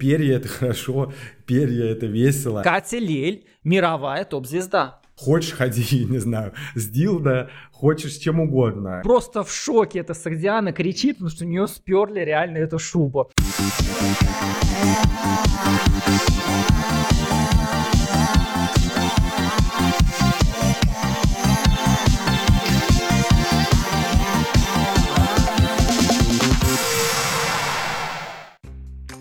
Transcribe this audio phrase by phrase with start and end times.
[0.00, 1.12] Перья— это хорошо,
[1.44, 2.62] перья— это весело.
[2.62, 5.02] Катя Лель– мировая топ-звезда.
[5.14, 9.02] Хочешь, ходи, не знаю, с дилда, хочешь чем угодно.
[9.04, 13.30] Просто в шоке эта Сагдиана кричит, потому что у нее сперли реально эту шубу.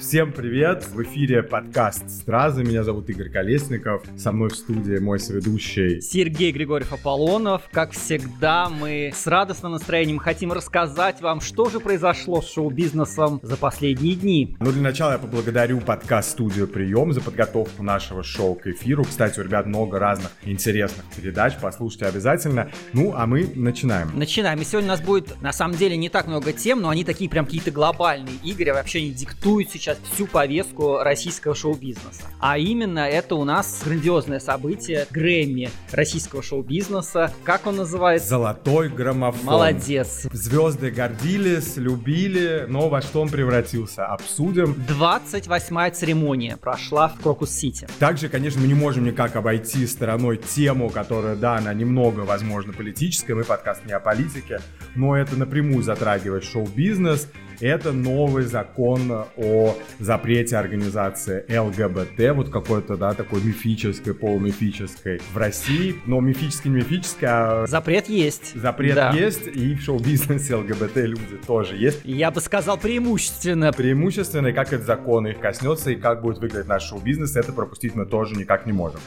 [0.10, 0.88] Всем привет!
[0.88, 2.64] В эфире подкаст «Стразы».
[2.64, 4.02] Меня зовут Игорь Колесников.
[4.18, 7.70] Со мной в студии мой соведущий Сергей Григорьев Аполлонов.
[7.72, 13.56] Как всегда, мы с радостным настроением хотим рассказать вам, что же произошло с шоу-бизнесом за
[13.56, 14.58] последние дни.
[14.60, 19.04] Ну, для начала я поблагодарю подкаст-студию «Прием» за подготовку нашего шоу к эфиру.
[19.04, 22.72] Кстати, у ребят много разных интересных передач, послушайте обязательно.
[22.94, 24.10] Ну, а мы начинаем.
[24.18, 24.60] Начинаем.
[24.60, 27.30] И сегодня у нас будет, на самом деле, не так много тем, но они такие
[27.30, 32.24] прям какие-то глобальные игры, вообще не диктуют сейчас всю повестку российского шоу-бизнеса.
[32.40, 37.34] А именно это у нас грандиозное событие Грэмми российского шоу-бизнеса.
[37.44, 38.30] Как он называется?
[38.30, 39.46] Золотой граммофон.
[39.46, 40.28] Молодец.
[40.32, 44.06] Звезды гордились, любили, но во что он превратился?
[44.06, 44.76] Обсудим.
[44.88, 47.88] 28-я церемония прошла в Крокус-Сити.
[48.00, 53.36] Также, конечно, мы не можем никак обойти стороной тему, которая, да, она немного, возможно, политическая,
[53.36, 54.62] мы подкаст не о политике,
[54.96, 57.28] но это напрямую затрагивает шоу-бизнес,
[57.60, 65.96] это новый закон о запрете организации ЛГБТ, вот какой-то, да, такой мифической, полумифической в России,
[66.06, 67.66] но мифический не мифический, а...
[67.68, 68.56] Запрет есть.
[68.56, 69.12] Запрет Да.
[69.12, 72.02] есть, и в шоу-бизнесе ЛГБТ люди тоже есть.
[72.04, 73.72] Я бы сказал преимущественно.
[73.72, 77.96] Преимущественно, и как этот закон их коснется, и как будет выглядеть наш шоу-бизнес, это пропустить
[77.96, 79.00] мы тоже никак не можем.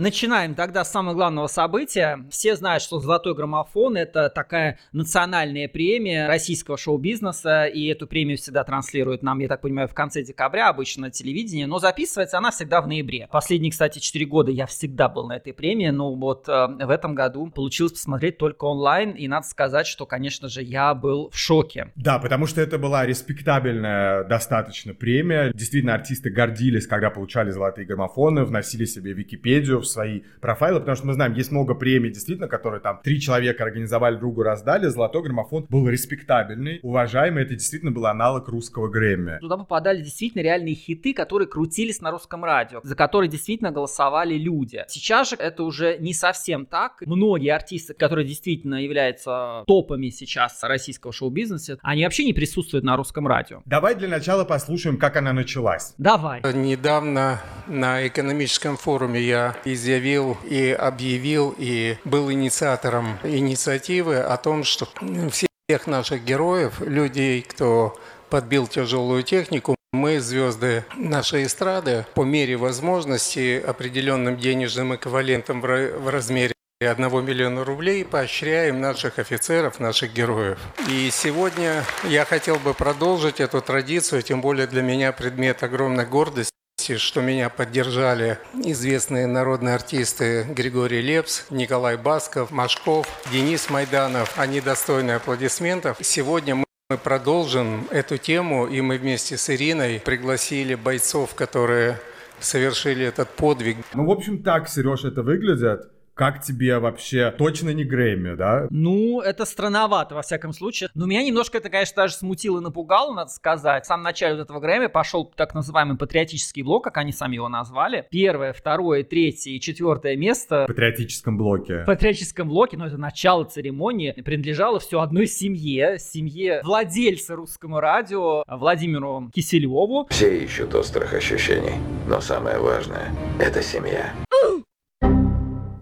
[0.00, 2.24] Начинаем тогда с самого главного события.
[2.30, 8.64] Все знают, что «Золотой граммофон»— это такая национальная премия российского шоу-бизнеса, и эту премию всегда
[8.64, 12.80] транслируют нам, я так понимаю, в конце декабря, обычно на телевидении, но записывается она всегда
[12.80, 13.28] в ноябре.
[13.30, 17.14] Последние, кстати, 4 года я всегда был на этой премии, но вот э, в этом
[17.14, 21.92] году получилось посмотреть только онлайн, и надо сказать, что, конечно же, я был в шоке.
[21.94, 25.52] Да, потому что это была респектабельная достаточно премия.
[25.52, 31.06] Действительно, артисты гордились, когда получали золотые граммофоны, вносили себе Википедию, в свои профайлы, потому что
[31.06, 34.86] мы знаем, есть много премий, действительно, которые там три человека организовали, другу раздали.
[34.86, 37.42] Золотой граммофон был респектабельный, уважаемый.
[37.42, 39.38] Это действительно был аналог русского Грэмми.
[39.40, 44.84] Туда попадали действительно реальные хиты, которые крутились на русском радио, за которые действительно голосовали люди.
[44.88, 47.02] Сейчас же это уже не совсем так.
[47.06, 53.26] Многие артисты, которые действительно являются топами сейчас российского шоу-бизнеса, они вообще не присутствуют на русском
[53.26, 53.62] радио.
[53.64, 55.94] Давай для начала послушаем, как она началась.
[55.98, 56.42] Давай.
[56.54, 64.88] Недавно на экономическом форуме я изъявил и объявил и был инициатором инициативы о том, что
[65.30, 67.98] всех наших героев, людей, кто
[68.28, 75.98] подбил тяжелую технику, мы, звезды нашей эстрады, по мере возможности определенным денежным эквивалентом в ра-
[75.98, 80.58] в размере 1 миллиона рублей поощряем наших офицеров, наших героев.
[80.88, 86.52] И сегодня я хотел бы продолжить эту традицию, тем более для меня предмет огромной гордости
[86.80, 94.38] что меня поддержали известные народные артисты Григорий Лепс, Николай Басков, Машков, Денис Майданов.
[94.38, 95.98] Они достойны аплодисментов.
[96.00, 102.00] Сегодня мы мы продолжим эту тему, и мы вместе с Ириной пригласили бойцов, которые
[102.40, 103.76] совершили этот подвиг.
[103.94, 105.82] Ну, в общем, так, Сереж, это выглядит.
[106.20, 107.30] Как тебе вообще?
[107.30, 108.66] Точно не Грэмми, да?
[108.68, 110.90] Ну, это странновато, во всяком случае.
[110.94, 113.84] Но меня немножко это, конечно, даже смутило и напугало, надо сказать.
[113.84, 117.48] В самом начале вот этого Грэмми пошел так называемый патриотический блок, как они сами его
[117.48, 118.06] назвали.
[118.10, 121.84] Первое, второе, третье и четвертое место В патриотическом блоке.
[121.84, 128.44] в патриотическом блоке, но это начало церемонии, принадлежало все одной семье, семье владельца русскому радио
[128.46, 130.06] Владимиру Киселеву.
[130.10, 131.76] Все ищут острых ощущений,
[132.06, 134.12] но самое важное– это семья.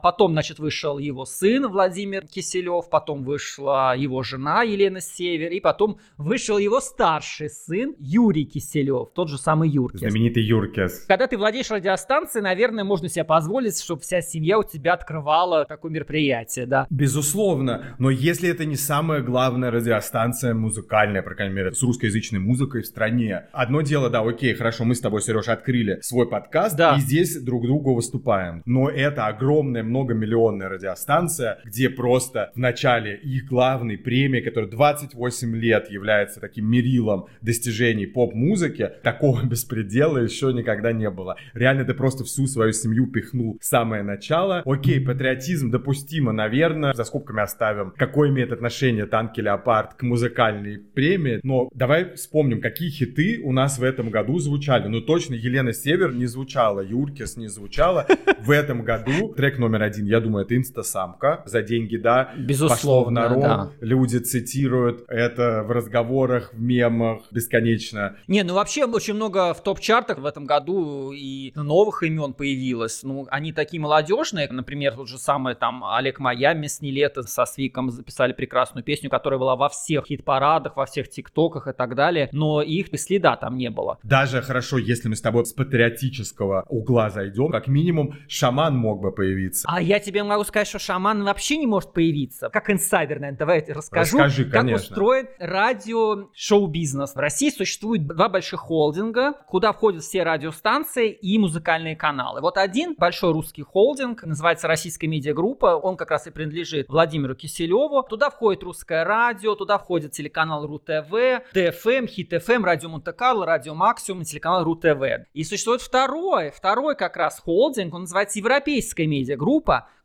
[0.09, 5.99] Потом, значит, вышел его сын Владимир Киселев, потом вышла его жена Елена Север, и потом
[6.17, 10.01] вышел его старший сын Юрий Киселев, тот же самый Юркис.
[10.01, 11.05] Знаменитый Юркес.
[11.07, 15.93] Когда ты владеешь радиостанцией, наверное, можно себе позволить, чтобы вся семья у тебя открывала такое
[15.93, 16.87] мероприятие, да.
[16.89, 22.81] Безусловно, но если это не самая главная радиостанция музыкальная, по крайней мере, с русскоязычной музыкой
[22.81, 23.49] в стране.
[23.53, 26.97] Одно дело, да, окей, хорошо, мы с тобой, Сереж, открыли свой подкаст Да.
[26.97, 28.63] и здесь друг другу выступаем.
[28.65, 35.91] Но это огромное, многомиллионная радиостанция, где просто в начале их главной премии, которая 28 лет
[35.91, 41.37] является таким мерилом достижений поп-музыки, такого беспредела еще никогда не было.
[41.55, 44.63] Реально ты просто всю свою семью пихнул самое начало.
[44.65, 51.41] Окей, патриотизм допустимо, наверное, за скобками оставим, какое имеет отношение танки Леопард к музыкальной премии,
[51.43, 54.87] но давай вспомним, какие хиты у нас в этом году звучали.
[54.89, 58.07] Ну точно Елена Север не звучала, Юркис не звучала.
[58.41, 61.43] В этом году трек номер один, я думаю, это «Инстасамка».
[61.47, 62.33] За деньги, да.
[62.39, 63.43] Безусловно, Пошло в народ.
[63.43, 63.71] да.
[63.81, 68.17] Люди цитируют это в разговорах, в мемах бесконечно.
[68.29, 73.03] Не, ну вообще очень много в топ-чартах в этом году и новых имен появилось.
[73.03, 77.91] Ну, они такие молодежные, например, тот же самый там Олег Майами с «Нелето» со Свиком
[77.91, 82.63] записали прекрасную песню, которая была во всех хит-парадах, во всех тиктоках и так далее, но
[82.63, 83.99] их и следа там не было.
[84.03, 89.13] Даже хорошо, если мы с тобой с патриотического угла зайдем, как минимум шаман мог бы
[89.13, 89.68] появиться.
[89.71, 92.49] А я тебе могу сказать, что шаман вообще не может появиться.
[92.49, 94.77] Как инсайдер, наверное, давай я тебе расскажу, Расскажи, как конечно.
[94.83, 97.15] устроен радио-шоу-бизнес.
[97.15, 102.41] В России существует два больших холдинга, куда входят все радиостанции и музыкальные каналы.
[102.41, 108.03] Вот один большой русский холдинг, называется Российская медиагруппа, он как раз и принадлежит Владимиру Киселеву.
[108.09, 114.25] Туда входит русское радио, туда входит телеканал РУ-ТВ, ДФМ, Хит-ФМ, Радио Монте-Карло, Радио Максимум и
[114.25, 115.29] телеканал РУ-ТВ.
[115.35, 119.58] И существует второй, второй как раз холдинг, он называется Европейская медиагруппа,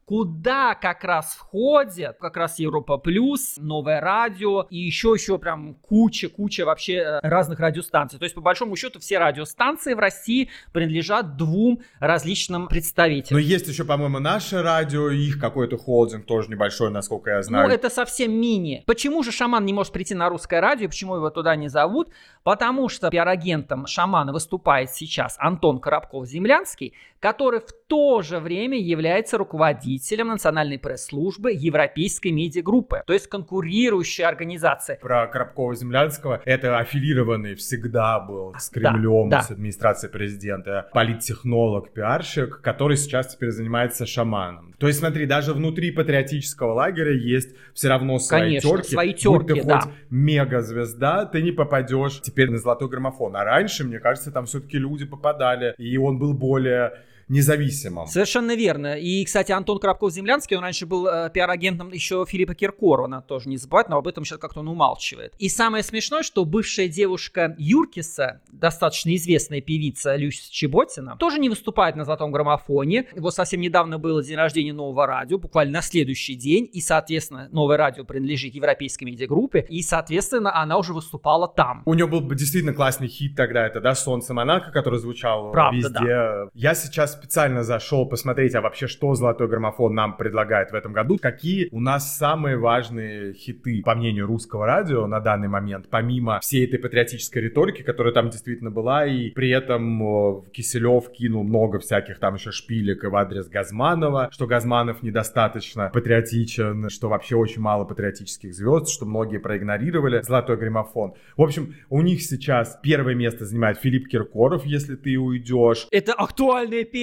[0.06, 6.66] куда как раз входят как раз Европа Плюс, Новое радио и еще еще прям куча-куча
[6.66, 8.20] вообще э, разных радиостанций.
[8.20, 13.42] То есть по большому счету все радиостанции в России принадлежат двум различным Но представителям.
[13.42, 17.68] есть еще, по-моему, наше радио, их какой-то холдинг тоже небольшой, насколько я знаю.
[17.68, 18.84] Ну, это совсем мини.
[18.86, 20.88] Почему же шаман не может прийти на русское радио?
[20.88, 22.10] Почему его туда не зовут?
[22.44, 30.30] Потому что пиар-агентом шамана выступает сейчас Антон Коробков-Землянский, который в то же время является руководителем
[30.30, 34.96] национальной пресс-службы Европейской медиагруппы, то есть конкурирующая организация.
[34.96, 36.42] Про Коробкова-Землянского.
[36.44, 39.44] Это аффилированный всегда был с Кремлем, да.
[39.44, 44.74] с администрацией президента, политтехнолог, пиарщик, который сейчас теперь занимается шаманом.
[44.80, 48.90] То есть смотри, даже внутри патриотического лагеря есть все равно свои Конечно, терки.
[48.90, 49.82] свои Будь ты терки, да.
[49.82, 53.36] хоть мега-звезда, ты не попадешь теперь на золотой граммофон.
[53.36, 56.94] А раньше, мне кажется, там все-таки люди попадали, и он был более
[57.28, 58.08] независимым.
[58.08, 58.98] Совершенно верно.
[58.98, 63.58] И, кстати, Антон Коробков-Землянский, он раньше был э, пиар-агентом еще Филиппа Киркорова, надо тоже не
[63.58, 65.34] забывать, но об этом сейчас как-то он умалчивает.
[65.40, 71.96] И самое смешное, что бывшая девушка Юркиса, достаточно известная певица Люся Чеботина, тоже не выступает
[71.96, 73.08] на золотом граммофоне.
[73.16, 77.78] Его совсем недавно было день рождения нового радио, буквально на следующий день, и, соответственно, новое
[77.78, 81.84] радио принадлежит европейской медиагруппе, и, соответственно, она уже выступала там.
[81.86, 85.78] У него был бы действительно классный хит тогда, это, да, «Солнце Монако», который звучал Правда,
[85.78, 86.50] везде.
[86.54, 91.18] Я сейчас специально зашел посмотреть, а вообще, что «Золотой граммофон» нам предлагает в этом году.
[91.22, 96.66] Какие у нас самые важные хиты, по мнению русского радио, на данный момент, помимо всей
[96.66, 102.36] этой патриотической риторики, которая там действительно была, и при этом Киселев кинул много всяких там
[102.36, 108.54] еще шпилек и в адрес Газманова, что Газманов недостаточно патриотичен, что вообще очень мало патриотических
[108.54, 111.14] звезд, что многие проигнорировали «Золотой граммофон».
[111.38, 115.88] В общем, у них сейчас первое место занимает Филипп Киркоров, если ты уйдешь.
[115.92, 117.03] Это актуальная песня.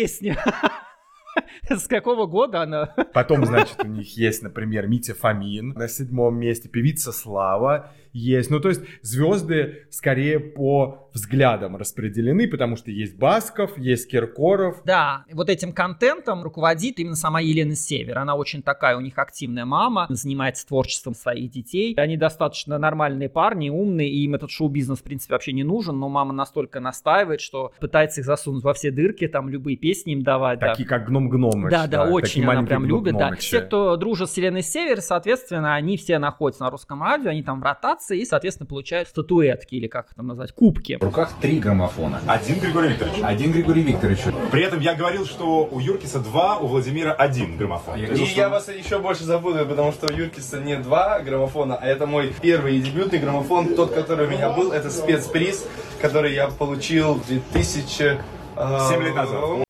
[1.69, 2.87] С какого года она?
[3.15, 8.51] Потом, значит, у них есть, например, Митя Фомин на седьмом месте, певица Слава есть.
[8.51, 14.83] Ну, то есть звезды скорее по взглядам распределены, потому что есть Басков, есть Киркоров.
[14.85, 18.19] Да, вот этим контентом руководит именно сама Елена Север.
[18.19, 21.95] Она очень такая, у них активная мама, занимается творчеством своих детей.
[21.97, 26.09] Они достаточно нормальные парни, умные, и им этот шоу-бизнес, в принципе, вообще не нужен, но
[26.09, 30.59] мама настолько настаивает, что пытается их засунуть во все дырки, там любые песни им давать.
[30.59, 30.71] да.
[30.71, 31.71] Такие, как Гном-Гномыч.
[31.71, 33.35] Да, да, очень такие она прям любит, да.
[33.37, 37.61] Все, кто дружит с Еленой Север, соответственно, они все находятся на русском радио, они там
[37.61, 40.99] в ротации и, соответственно, получают статуэтки или как там назвать, кубки.
[41.01, 42.21] В руках три граммофона.
[42.27, 43.17] Один Григорий Викторович.
[43.23, 44.19] Один Григорий Викторович.
[44.53, 47.97] При этом я говорил, что у Юркиса два, у Владимира один граммофон.
[47.97, 52.07] И я вас еще больше забуду, потому что у Юркиса не два граммофона, а это
[52.07, 53.75] мой первый и дебютный граммофон.
[53.75, 55.65] Тот, который у меня был, это спецприз,
[56.03, 58.21] который я получил в 2000...
[58.57, 59.65] э, Семь лет назад.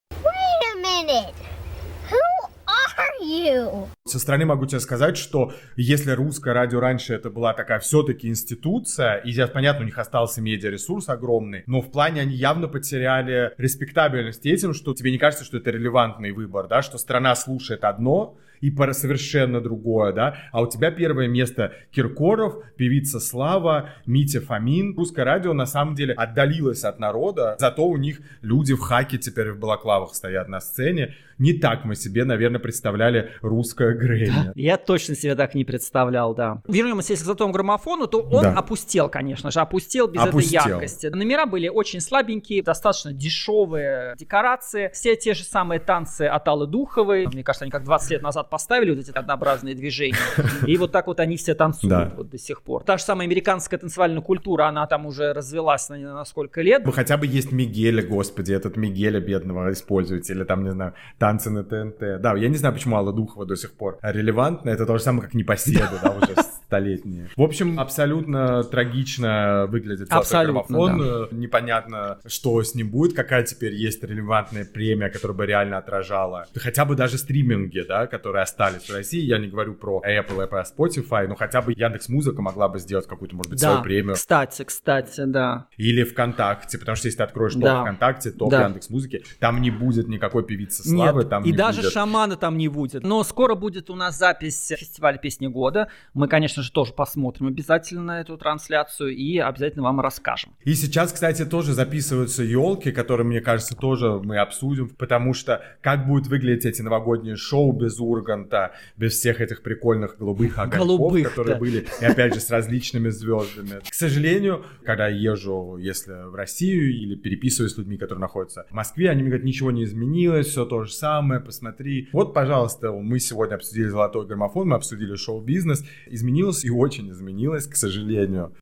[4.11, 9.19] Со стороны могу тебе сказать, что если русское радио раньше это была такая все-таки институция,
[9.19, 14.45] и сейчас, понятно, у них остался медиаресурс огромный, но в плане они явно потеряли респектабельность
[14.47, 18.71] этим, что тебе не кажется, что это релевантный выбор, да, что страна слушает одно, и
[18.71, 24.97] про совершенно другое, да, а у тебя первое место Киркоров, певица Слава, Митя Фомин.
[24.97, 29.53] Русское радио на самом деле отдалилось от народа, зато у них люди в хаке теперь
[29.53, 31.15] в балаклавах стоят на сцене.
[31.39, 34.53] Не так мы себе, наверное, представляли русское Грэмми.
[34.55, 36.61] Я точно себе так не представлял, да.
[36.69, 38.53] Вернемся если к золотому граммофону, то он Да.
[38.53, 40.61] опустел, конечно же, опустел без Опустел.
[40.61, 41.07] этой яркости.
[41.07, 44.91] Номера были очень слабенькие, достаточно дешевые декорации.
[44.93, 47.27] Все те же самые танцы от Аллы Духовой.
[47.27, 50.17] Мне кажется, они как 20 лет назад поставили вот эти однообразные движения.
[50.67, 52.13] И вот так вот они все танцуют Да.
[52.17, 52.85] вот до сих пор.
[52.85, 56.83] Та же самая американская танцевальная культура, она там уже развелась на, на сколько лет.
[56.85, 61.51] Ну, хотя бы есть Мигеля, господи, этот Мигеля бедного используете, или там, не знаю, танцы
[61.51, 62.21] на ТНТ.
[62.21, 65.23] Да, я не знаю, почему Алла Духова до сих пор релевантна, это то же самое,
[65.23, 66.35] как Непоседы, да, уже
[66.71, 67.29] столетние.
[67.37, 71.03] В общем, абсолютно трагично выглядит «Золотой Абсолютно, граммофон.
[71.03, 76.47] Э, Непонятно, что с ним будет, какая теперь есть релевантная премия, которая бы реально отражала
[76.57, 79.21] хотя бы даже стриминги, да, которые остались в России.
[79.21, 83.07] Я не говорю про Apple, про Spotify, но хотя бы Яндекс Музыка могла бы сделать
[83.09, 84.15] какую-то, может быть, Да, свою премию.
[84.15, 85.67] кстати, кстати, да.
[85.77, 87.83] Или ВКонтакте, потому что если ты откроешь топ Да.
[87.83, 88.65] ВКонтакте, топ Да.
[88.67, 91.93] Яндекс Музыки, там не будет никакой певицы Славы, Нет, там и не даже будет.
[91.93, 93.03] шамана там не будет.
[93.03, 95.89] Но скоро будет у нас запись фестиваля песни года.
[96.15, 100.55] Мы, конечно же, тоже посмотрим обязательно на эту трансляцию и обязательно вам расскажем.
[100.65, 106.07] И сейчас, кстати, тоже записываются елки, которые, мне кажется, тоже мы обсудим, потому что как
[106.07, 111.55] будут выглядеть эти новогодние шоу без Урганта, без всех этих прикольных голубых огоньков, Голубых, которые
[111.55, 111.61] да.
[111.61, 113.81] были, и опять же с различными звездами.
[113.89, 118.75] К сожалению, когда я езжу, если в Россию или переписываюсь с людьми, которые находятся в
[118.75, 122.09] Москве, они мне говорят, ничего не изменилось, все то же самое, посмотри.
[122.13, 125.85] Вот, пожалуйста, мы сегодня обсудили золотой граммофон, мы обсудили шоу-бизнес.
[126.07, 128.55] Изменилось и очень изменилось, к сожалению.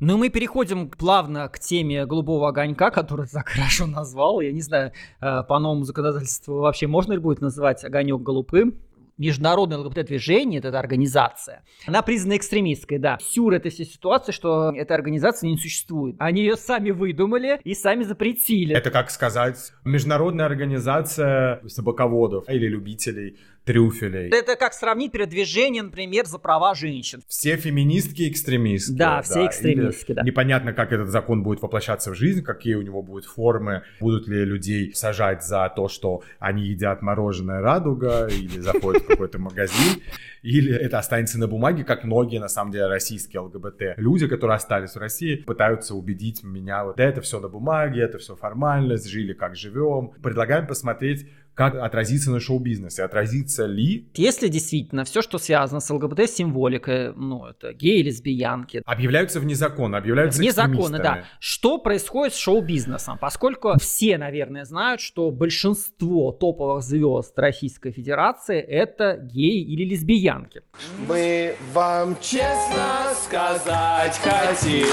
[0.00, 4.40] Но мы переходим плавно к теме голубого огонька, который ты так хорошо назвал.
[4.40, 8.76] Я не знаю, э, по новому законодательству вообще можно ли будет называть огонек голубым?
[9.20, 13.18] Международное ЛГБТ-движение, это организация, она признана экстремистской, да.
[13.20, 16.16] Сюр этой всей ситуации, что эта организация не существует.
[16.18, 18.74] Они ее сами выдумали и сами запретили.
[18.74, 23.36] Это как сказать, международная организация собаководов или любителей
[23.70, 24.30] трюфелей.
[24.30, 27.22] Это как сравнить передвижение, например, за права женщин.
[27.28, 28.96] Все феминистки экстремистки.
[28.96, 30.22] Да, все экстремистки, Или да.
[30.22, 34.44] Непонятно, как этот закон будет воплощаться в жизнь, какие у него будут формы, будут ли
[34.44, 40.02] людей сажать за то, что они едят мороженое радуга или заходят в какой-то магазин,
[40.42, 43.98] или это останется на бумаге, как многие, на самом деле, российские ЛГБТ.
[43.98, 48.18] Люди, которые остались в России, пытаются убедить меня, вот, да, это все на бумаге, это
[48.18, 50.12] все формальность, жили как живем.
[50.22, 51.28] Предлагаем посмотреть,
[51.60, 57.74] как отразится на шоу-бизнесе, отразится ли Если действительно все, что связано с ЛГБТ-символикой, ну, это
[57.74, 61.24] геи, лесбиянки, объявляются вне закона, объявляются Вне закона, да.
[61.38, 63.18] Что происходит с шоу-бизнесом?
[63.20, 70.62] Поскольку все, наверное, знают, что большинство топовых звезд Российской Федерации это геи или лесбиянки.
[71.06, 74.86] Мы вам честно сказать хотим,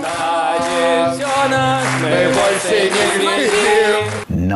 [0.00, 0.56] на
[1.18, 4.48] детенок мы больше не глядим.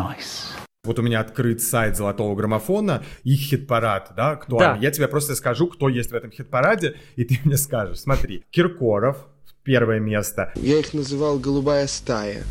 [0.85, 4.79] Вот у меня открыт сайт Золотого граммофона, их хит-парад, да, актуальный.
[4.81, 4.85] Да.
[4.85, 8.01] Я тебе просто скажу, кто есть в этом хит-параде, и ты мне скажешь.
[8.01, 9.17] Смотри, Киркоров,
[9.63, 10.53] первое место.
[10.57, 12.43] Я их называл «голубая стая».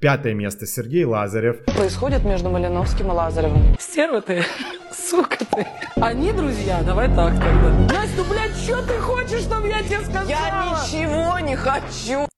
[0.00, 1.64] Пятое место Сергей Лазарев.
[1.64, 3.76] происходит между Малиновским и Лазаревым?
[3.80, 4.44] Стерва ты,
[4.92, 5.66] сука ты.
[5.96, 7.70] Они друзья, давай так тогда.
[7.92, 10.28] Настя, ну, блядь, что ты хочешь, чтобы я тебе сказала?
[10.28, 12.28] Я ничего не хочу.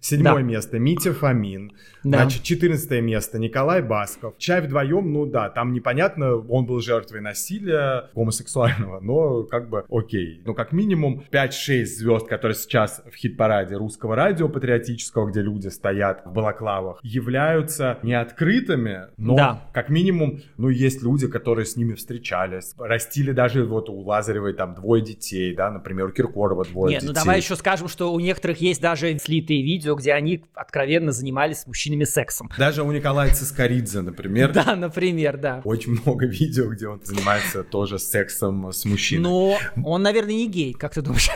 [0.00, 0.42] Седьмое Да.
[0.42, 1.72] место Митя Фомин.
[2.04, 2.18] Да.
[2.22, 4.34] Значит, четырнадцатое место Николай Басков.
[4.38, 10.40] Чай вдвоем, ну да, там непонятно, он был жертвой насилия гомосексуального, но как бы окей.
[10.44, 16.22] Ну, как минимум 5-6 звезд, которые сейчас в хит-параде русского радио патриотического, где люди стоят
[16.24, 19.68] в балаклавах, являются не открытыми, но Да.
[19.74, 22.74] как минимум, ну, есть люди, которые с ними встречались.
[22.78, 27.08] Растили даже вот у Лазаревой там двое детей, да, например, у Киркорова двое Нет, детей.
[27.08, 31.60] ну давай еще скажем, что у некоторых есть даже слитые видео, где они откровенно занимались
[31.60, 32.50] с мужчинами сексом.
[32.58, 35.60] Даже у Николая Цискоридзе, например, Да, например, да.
[35.64, 39.22] очень много видео, где он занимается тоже сексом с мужчиной.
[39.22, 41.28] Но он, наверное, не гей, как ты думаешь?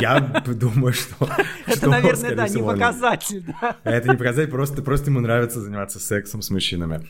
[0.00, 1.28] Я думаю, что...
[1.66, 3.76] Это, наверное, да, не показатель, да.
[3.84, 7.06] Это не показатель, просто, просто ему нравится заниматься сексом с мужчинами.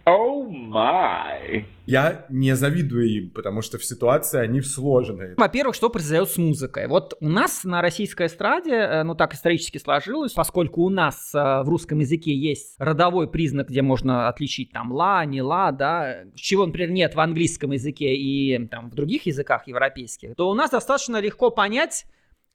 [1.86, 5.34] Я не завидую им, потому что в ситуации они сложные.
[5.36, 6.88] Во-первых, что произойдет с музыкой?
[6.88, 11.38] Вот у нас на российской эстраде, э, ну так исторически сложилось, поскольку у нас э,
[11.38, 16.66] в русском языке есть родовой признак, где можно отличить там ла, не ла, да, чего,
[16.66, 21.20] например, нет в английском языке и там в других языках европейских, то у нас достаточно
[21.20, 22.06] легко понять,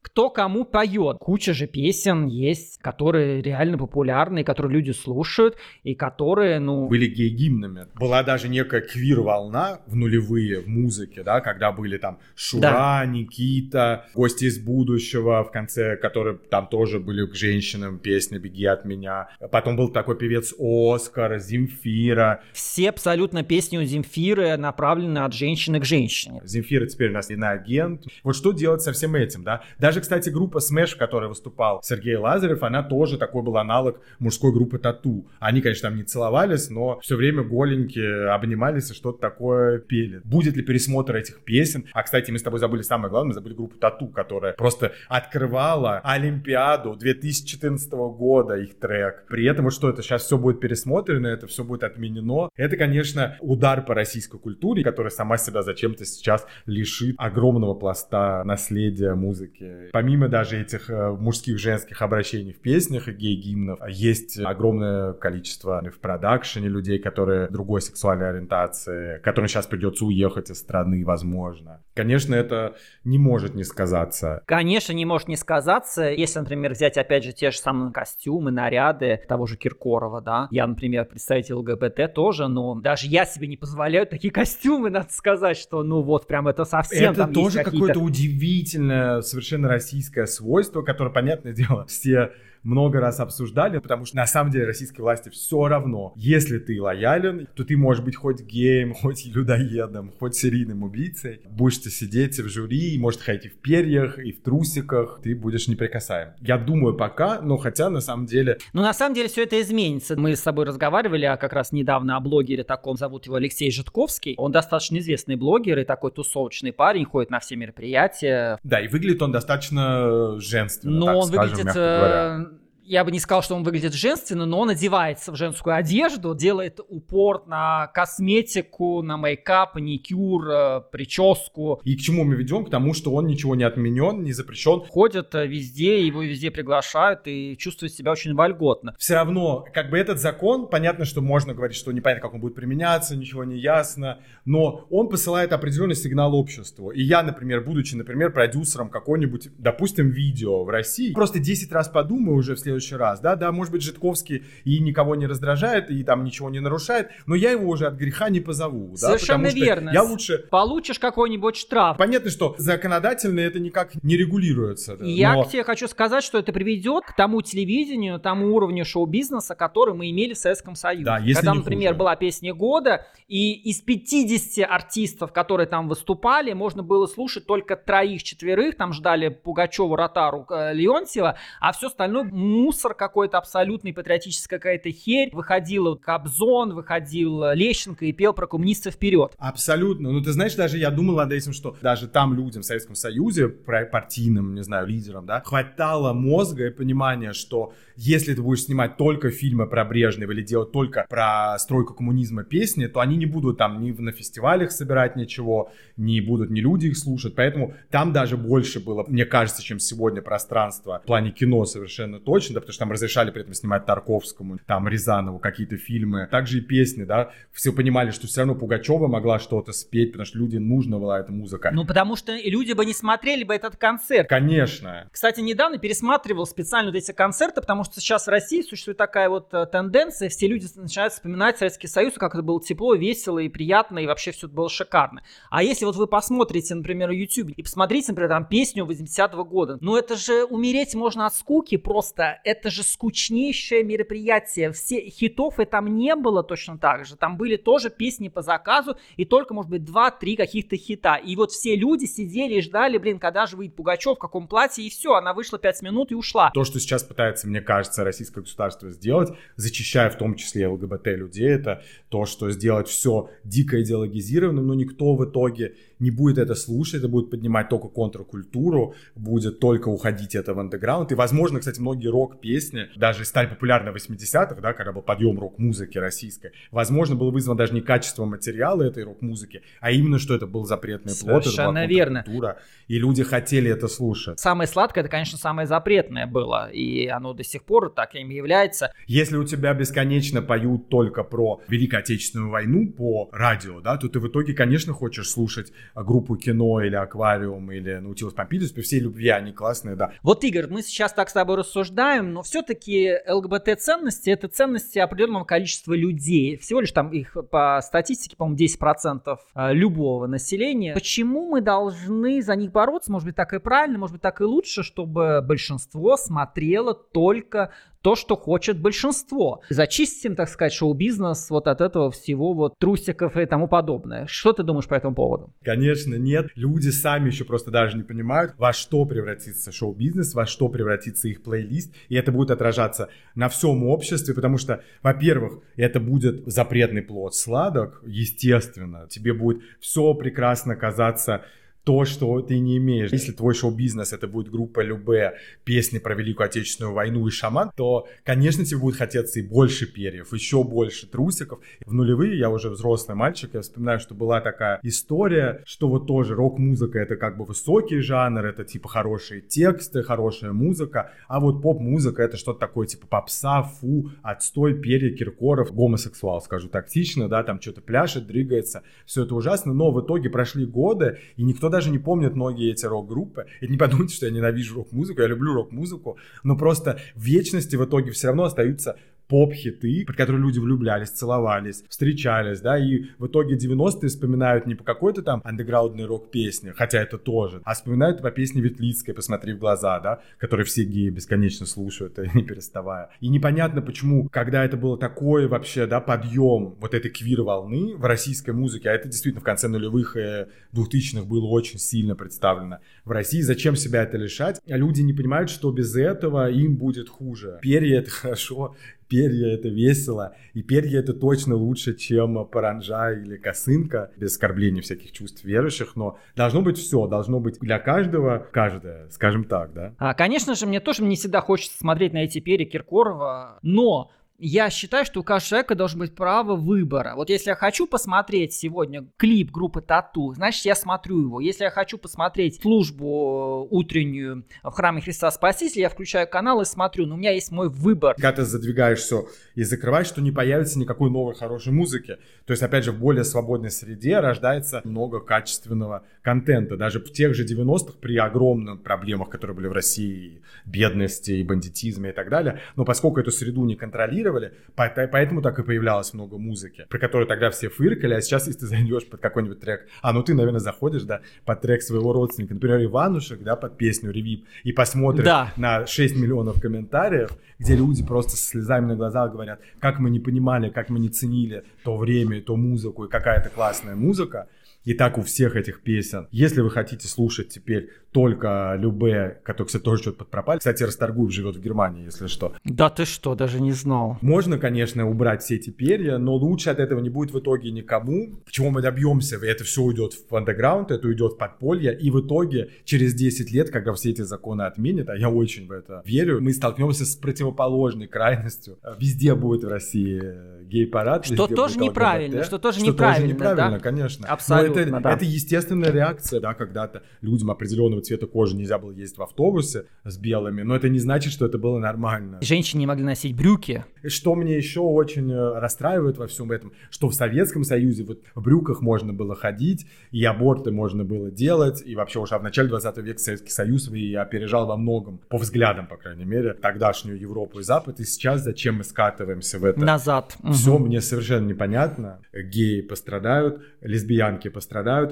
[0.02, 1.18] кто кому поет.
[1.18, 6.88] Куча же песен есть, которые реально популярны, которые люди слушают, и которые, ну...
[6.88, 7.86] Были гей-гимнами.
[7.94, 13.06] Была даже некая квир-волна в нулевые в музыке, да, когда были там Шура, да.
[13.06, 18.84] Никита, Гости из будущего, в конце, которые там тоже были к женщинам песни «Беги от
[18.84, 19.28] меня».
[19.50, 22.42] Потом был такой певец Оскар, Земфира.
[22.52, 26.40] Все абсолютно песни у Земфиры направлены от женщины к женщине.
[26.44, 28.04] Земфира теперь у нас иноагент.
[28.24, 29.62] Вот что делать со всем этим, да?
[29.78, 34.52] Даже, кстати, группа Smash, в которой выступал Сергей Лазарев, она тоже такой был аналог мужской
[34.52, 35.26] группы Тату.
[35.38, 40.20] Они, конечно, там не целовались, но все время голенькие обнимались и что-то такое пели.
[40.24, 41.86] Будет ли пересмотр этих песен?
[41.92, 46.00] А, кстати, мы с тобой забыли самое главное, мы забыли группу Тату, которая просто открывала
[46.04, 49.26] Олимпиаду 2014 года, их трек.
[49.28, 52.48] При этом, вот что это сейчас все будет пересмотрено, это все будет отменено.
[52.56, 59.14] Это, конечно, удар по российской культуре, которая сама себя зачем-то сейчас лишит огромного пласта наследия
[59.14, 59.81] музыки.
[59.92, 65.98] Помимо даже этих э, мужских, женских обращений в песнях и гей-гимнов, есть огромное количество в
[65.98, 71.82] продакшене людей, которые другой сексуальной ориентации, которым сейчас придется уехать из страны, возможно.
[71.94, 74.42] Конечно, это не может не сказаться.
[74.46, 76.04] Конечно, не может не сказаться.
[76.04, 80.48] Если, например, взять опять же те же самые костюмы, наряды того же Киркорова, да.
[80.50, 85.56] Я, например, представитель ЛГБТ тоже, но даже я себе не позволяю такие костюмы, надо сказать,
[85.56, 91.52] что ну вот прям это совсем Это тоже какое-то удивительное совершенно российское свойство, которое, понятное
[91.52, 96.12] дело, все много раз обсуждали, потому что на самом деле российской власти все равно.
[96.16, 101.40] Если ты лоялен, то ты можешь быть хоть геем, хоть людоедом, хоть серийным убийцей.
[101.48, 105.68] Будешь ты сидеть в жюри, может ходить и в перьях, и в трусиках, ты будешь
[105.68, 106.30] неприкасаем.
[106.40, 108.58] Я думаю пока, но хотя на самом деле...
[108.72, 110.18] Ну на самом деле все это изменится.
[110.18, 114.34] Мы с тобой разговаривали а как раз недавно о блогере таком, зовут его Алексей Житковский.
[114.36, 118.58] Он достаточно известный блогер и такой тусовочный парень, ходит на все мероприятия.
[118.62, 122.51] Да, и выглядит он достаточно женственно, Но так он скажем, выглядит
[122.92, 126.78] я бы не сказал, что он выглядит женственно, но он одевается в женскую одежду, делает
[126.86, 131.80] упор на косметику, на мейкап, маникюр, э, прическу.
[131.84, 132.66] И к чему мы ведем?
[132.66, 134.82] К тому, что он ничего не отменен, не запрещен.
[134.90, 138.94] Ходит э, везде, его везде приглашают и чувствует себя очень вольготно.
[138.98, 142.54] Все равно, как бы этот закон, понятно, что можно говорить, что непонятно, как он будет
[142.54, 146.90] применяться, ничего не ясно, но он посылает определенный сигнал обществу.
[146.90, 152.36] И я, например, будучи, например, продюсером какой-нибудь, допустим, видео в России, просто 10 раз подумаю
[152.36, 156.02] уже в следующий следующий раз, да, да, может быть, Житковский и никого не раздражает, и
[156.02, 159.64] там ничего не нарушает, но я его уже от греха не позову, да, Совершенно потому
[159.64, 159.90] верно.
[159.92, 160.38] я лучше...
[160.50, 161.96] Получишь какой-нибудь штраф.
[161.96, 164.96] Понятно, что законодательно это никак не регулируется.
[164.96, 165.44] Да, я но...
[165.44, 170.34] тебе хочу сказать, что это приведет к тому телевидению, тому уровню шоу-бизнеса, который мы имели
[170.34, 171.04] в Советском Союзе.
[171.04, 171.98] Да, если Когда, например, хуже.
[171.98, 178.76] была песня года, и из 50 артистов, которые там выступали, можно было слушать только троих-четверых,
[178.76, 182.24] там ждали Пугачева, Ротару, э, Леонтьева, а все остальное
[182.62, 185.30] мусор какой-то абсолютный, патриотическая какая-то херь.
[185.32, 189.32] Выходил Кобзон, выходил Лещенко и пел про коммунистов вперед.
[189.38, 190.12] Абсолютно.
[190.12, 193.48] Ну, ты знаешь, даже я думал над этим, что даже там людям в Советском Союзе,
[193.48, 199.30] партийным, не знаю, лидерам, да, хватало мозга и понимания, что если ты будешь снимать только
[199.30, 203.82] фильмы про Брежнева или делать только про стройку коммунизма песни, то они не будут там
[203.82, 207.34] ни на фестивалях собирать ничего, не будут ни люди их слушать.
[207.34, 212.51] Поэтому там даже больше было, мне кажется, чем сегодня пространство в плане кино совершенно точно,
[212.54, 216.28] да, потому что там разрешали при этом снимать Тарковскому, там Рязанову какие-то фильмы.
[216.30, 217.30] Также и песни, да.
[217.52, 221.32] Все понимали, что все равно Пугачева могла что-то спеть, потому что людям нужна была эта
[221.32, 221.70] музыка.
[221.72, 224.28] Ну, потому что люди бы не смотрели бы этот концерт.
[224.28, 225.08] Конечно.
[225.12, 229.52] Кстати, недавно пересматривал специально вот эти концерты, потому что сейчас в России существует такая вот
[229.54, 233.98] э, тенденция, все люди начинают вспоминать Советский Союз, как это было тепло, весело и приятно,
[233.98, 235.22] и вообще все это было шикарно.
[235.50, 239.78] А если вот вы посмотрите, например, на YouTube и посмотрите, например, там песню 80-го года,
[239.80, 244.72] ну это же умереть можно от скуки просто, это же скучнейшее мероприятие.
[244.72, 247.16] Все хитов и там не было точно так же.
[247.16, 251.16] Там были тоже песни по заказу и только, может быть, два-три каких-то хита.
[251.16, 254.84] И вот все люди сидели и ждали, блин, когда же выйдет Пугачев, в каком платье,
[254.84, 256.50] и все, она вышла пять минут и ушла.
[256.52, 261.48] То, что сейчас пытается, мне кажется, российское государство сделать, зачищая в том числе ЛГБТ людей,
[261.48, 266.96] это то, что сделать все дико идеологизированным, но никто в итоге не будет это слушать,
[266.96, 271.12] это будет поднимать только контркультуру, будет только уходить это в андеграунд.
[271.12, 275.38] И, возможно, кстати, многие рок рок-песни, даже стали популярны в 80-х, да, когда был подъем
[275.38, 280.46] рок-музыки российской, возможно, было вызвано даже не качеством материала этой рок-музыки, а именно, что это
[280.46, 282.22] был запретный плод, Совершенно это была верно.
[282.24, 284.40] культура, и люди хотели это слушать.
[284.40, 288.92] Самое сладкое, это, конечно, самое запретное было, и оно до сих пор так им является.
[289.06, 294.18] Если у тебя бесконечно поют только про Великую Отечественную войну по радио, да, то ты
[294.20, 299.28] в итоге, конечно, хочешь слушать группу кино или аквариум или Наутилус Помпилиус, при всей любви
[299.28, 300.12] они классные, да.
[300.22, 305.94] Вот, Игорь, мы сейчас так с тобой рассуждаем, но все-таки ЛГБТ-ценности это ценности определенного количества
[305.94, 306.56] людей.
[306.56, 310.94] Всего лишь там их по статистике, по-моему, 10% а, любого населения.
[310.94, 313.12] Почему мы должны за них бороться?
[313.12, 318.16] Может быть, так и правильно, может быть, так и лучше, чтобы большинство смотрело только то,
[318.16, 319.62] что хочет большинство.
[319.70, 324.26] Зачистим, так сказать, шоу-бизнес вот от этого всего вот трусиков и тому подобное.
[324.26, 325.52] Что ты думаешь по этому поводу?
[325.64, 326.48] Конечно, нет.
[326.56, 331.42] Люди сами еще просто даже не понимают, во что превратится шоу-бизнес, во что превратится их
[331.42, 337.34] плейлист, и это будет отражаться на всем обществе, потому что, во-первых, это будет запретный плод
[337.34, 341.44] сладок, естественно, тебе будет все прекрасно казаться
[341.84, 343.10] то, что ты не имеешь.
[343.10, 348.06] Если твой шоу-бизнес это будет группа Любе, песни про Великую Отечественную войну и шаман, то,
[348.24, 351.60] конечно, тебе будет хотеться и больше перьев, еще больше трусиков.
[351.84, 356.34] В нулевые, я уже взрослый мальчик, я вспоминаю, что была такая история, что вот тоже
[356.34, 362.22] рок-музыка это как бы высокий жанр, это типа хорошие тексты, хорошая музыка, а вот поп-музыка
[362.22, 367.80] это что-то такое типа попса, фу, отстой, перья, Киркоров, гомосексуал, скажу тактично, да, там что-то
[367.80, 372.36] пляшет, дрыгается, все это ужасно, но в итоге прошли годы, и никто даже не помнит
[372.36, 373.46] многие эти рок-группы.
[373.60, 377.84] И не подумайте, что я ненавижу рок-музыку, я люблю рок-музыку, но просто в вечности в
[377.84, 378.96] итоге все равно остаются
[379.32, 384.84] поп-хиты, под которые люди влюблялись, целовались, встречались, да, и в итоге 90-е вспоминают не по
[384.84, 390.00] какой-то там андеграундной рок-песне, хотя это тоже, а вспоминают по песне Ветлицкой «Посмотри в глаза»,
[390.00, 393.08] да, которые все геи бесконечно слушают, не переставая.
[393.20, 398.50] И непонятно, почему, когда это было такое вообще, да, подъем вот этой квир-волны в российской
[398.50, 403.40] музыке, а это действительно в конце нулевых и двухтысячных было очень сильно представлено в России,
[403.40, 404.60] зачем себя это лишать?
[404.68, 407.58] А люди не понимают, что без этого им будет хуже.
[407.62, 408.76] Перья— это хорошо,
[409.12, 415.12] перья это весело, и перья это точно лучше, чем паранжа или косынка, без оскорбления всяких
[415.12, 419.92] чувств верующих, но должно быть все, должно быть для каждого каждое, скажем так, да.
[419.98, 424.10] А, конечно же, мне тоже не всегда хочется смотреть на эти перья Киркорова, но
[424.44, 427.14] я считаю, что у каждого человека должен быть право выбора.
[427.14, 431.40] Вот если я хочу посмотреть сегодня клип группы Тату, значит, я смотрю его.
[431.40, 436.64] Если я хочу посмотреть службу э, утреннюю в храме Христа Спасителя, я включаю канал и
[436.64, 437.06] смотрю.
[437.06, 438.16] Но у меня есть мой выбор.
[438.16, 442.18] Когда ты задвигаешь все и закрываешь, что не появится никакой новой хорошей музыки.
[442.44, 446.76] То есть, опять же, в более свободной среде рождается много качественного контента.
[446.76, 452.10] Даже в тех же 90-х при огромных проблемах, которые были в России, бедности и бандитизме
[452.10, 452.60] и так далее.
[452.74, 454.31] Но поскольку эту среду не контролировали,
[454.74, 458.66] поэтому так и появлялось много музыки, про которую тогда все фыркали, а сейчас, если ты
[458.66, 462.82] зайдешь под какой-нибудь трек, а ну ты, наверное, заходишь, да, под трек своего родственника, например,
[462.84, 465.52] Иванушек, да, под песню «Ревип», и посмотришь да.
[465.56, 470.20] на 6 миллионов комментариев, где люди просто с слезами на глазах говорят, как мы не
[470.20, 474.48] понимали, как мы не ценили то время, то музыку, и какая это классная музыка,
[474.84, 476.28] и так у всех этих песен.
[476.30, 480.58] Если вы хотите слушать теперь только Любе, который, кстати, тоже что-то подпропали.
[480.58, 482.52] Кстати, Расторгуев живет в Германии, если что.
[482.64, 484.18] Да ты что, даже не знал.
[484.20, 488.42] Можно, конечно, убрать все эти перья, но лучше от этого не будет в итоге никому.
[488.50, 489.38] Чего мы добьемся?
[489.42, 493.70] Это все уйдет в андеграунд, это уйдет в подполье, и в итоге через 10 лет,
[493.70, 498.08] когда все эти законы отменят, а я очень в это верю, мы столкнемся с противоположной
[498.08, 498.78] крайностью.
[498.98, 500.22] Везде будет в России
[500.64, 501.24] гей-парад.
[501.24, 503.78] Что тоже неправильно, что тоже что неправильно, тоже неправильно, да?
[503.78, 504.26] конечно.
[504.28, 505.12] Абсолютно, Но это, да.
[505.12, 510.18] это естественная реакция, да, когда-то людям определенного цвета кожи нельзя было ездить в автобусе с
[510.18, 512.38] белыми, но это не значит, что это было нормально.
[512.40, 513.84] Женщины не могли носить брюки.
[514.06, 518.42] Что мне еще очень э, расстраивает во всем этом, что в Советском Союзе вот в
[518.42, 522.98] брюках можно было ходить, и аборты можно было делать, и вообще уже в начале 20
[522.98, 527.62] века Советский Союз и опережал во многом, по взглядам, по крайней мере, тогдашнюю Европу и
[527.62, 529.80] Запад, и сейчас зачем мы скатываемся в это?
[529.80, 530.36] Назад.
[530.52, 532.20] Все мне совершенно непонятно.
[532.32, 534.61] Геи пострадают, лесбиянки пострадают,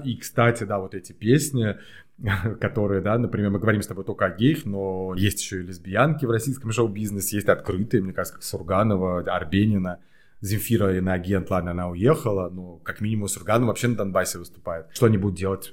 [0.04, 1.76] и, кстати, да, вот эти песни,
[2.60, 6.24] которые, да, например, мы говорим с тобой только о геях, но есть еще и лесбиянки
[6.26, 10.00] в российском шоу-бизнесе, есть открытые, мне кажется, как Сурганова, Арбенина,
[10.40, 14.86] Земфира иноагент, ладно, она уехала, но как минимум Сурганов вообще на Донбассе выступает.
[14.92, 15.72] Что они будут делать?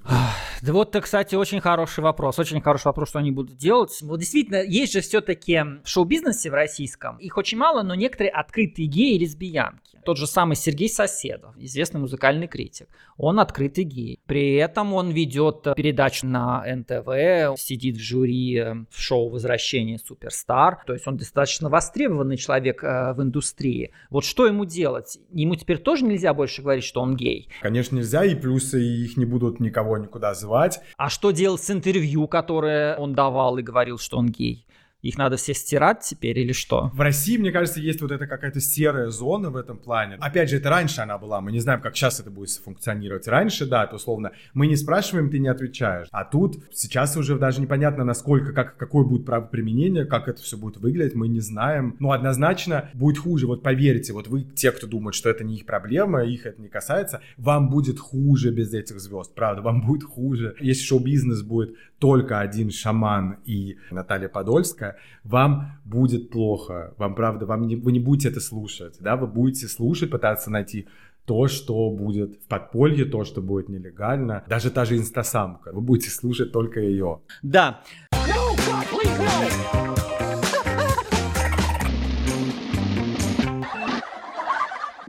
[0.61, 2.39] Да вот, кстати, очень хороший вопрос.
[2.39, 3.95] Очень хороший вопрос, что они будут делать.
[4.01, 8.87] Вот действительно, есть же все-таки в шоу-бизнесе в российском, их очень мало, но некоторые открытые
[8.87, 9.99] геи и лесбиянки.
[10.03, 12.87] Тот же самый Сергей Соседов, известный музыкальный критик.
[13.17, 14.19] Он открытый гей.
[14.25, 20.83] При этом он ведет передачу на НТВ, сидит в жюри э, в шоу «Возвращение суперстар».
[20.85, 23.91] То есть он достаточно востребованный человек э, в индустрии.
[24.09, 25.19] Вот что ему делать?
[25.31, 27.49] Ему теперь тоже нельзя больше говорить, что он гей?
[27.61, 30.79] Конечно, нельзя, и плюсы их не будут никого никуда звать.
[30.97, 34.65] А что делать с интервью, которое он давал и говорил, что он гей?
[35.07, 36.91] Их надо все стирать теперь или что?
[36.93, 40.17] В России, мне кажется, есть вот эта какая-то серая зона в этом плане.
[40.19, 43.25] Опять же, это раньше она была, мы не знаем, как сейчас это будет функционировать.
[43.25, 46.09] Раньше, да, то условно, мы не спрашиваем, ты не отвечаешь.
[46.11, 50.57] А тут сейчас уже даже непонятно, насколько, как, какое будет право применения, как это все
[50.57, 51.95] будет выглядеть, мы не знаем.
[51.99, 53.47] Но однозначно будет хуже.
[53.47, 56.67] Вот поверьте, вот вы, те, кто думают, что это не их проблема, их это не
[56.67, 59.33] касается, вам будет хуже без этих звезд.
[59.35, 60.57] Правда, вам будет хуже.
[60.59, 66.93] Если шоу-бизнес будет только один шаман и Наталья Подольская, вам будет плохо.
[66.97, 70.87] Вам, правда, вам не, вы не будете это слушать, да, вы будете слушать, пытаться найти
[71.25, 74.43] то, что будет в подполье, то, что будет нелегально.
[74.47, 75.71] Даже та же инстасамка.
[75.73, 77.19] Вы будете слушать только ее.
[77.43, 77.81] Да.